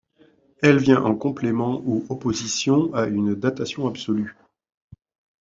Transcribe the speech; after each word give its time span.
Elle 0.63 0.79
vient 0.79 1.03
en 1.03 1.13
complément 1.15 1.83
ou 1.85 2.07
opposition 2.09 2.91
à 2.95 3.05
une 3.05 3.35
datation 3.35 3.87
absolue. 3.87 4.35